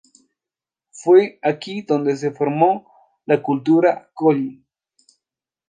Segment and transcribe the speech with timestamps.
[0.89, 2.91] Fue aquí donde se formó
[3.27, 4.65] la cultura Colli.